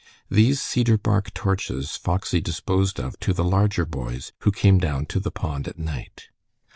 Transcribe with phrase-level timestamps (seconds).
[0.31, 5.19] These cedar bark torches Foxy disposed of to the larger boys who came down to
[5.19, 6.29] the pond at night.